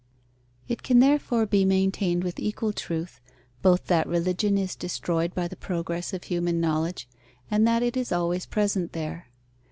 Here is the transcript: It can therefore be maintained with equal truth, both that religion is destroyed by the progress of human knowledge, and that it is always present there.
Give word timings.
It 0.67 0.81
can 0.81 0.97
therefore 0.97 1.45
be 1.45 1.63
maintained 1.63 2.23
with 2.23 2.39
equal 2.39 2.73
truth, 2.73 3.21
both 3.61 3.85
that 3.85 4.07
religion 4.07 4.57
is 4.57 4.75
destroyed 4.75 5.35
by 5.35 5.47
the 5.47 5.55
progress 5.55 6.11
of 6.11 6.23
human 6.23 6.59
knowledge, 6.59 7.07
and 7.51 7.67
that 7.67 7.83
it 7.83 7.95
is 7.95 8.11
always 8.11 8.47
present 8.47 8.93
there. 8.93 9.27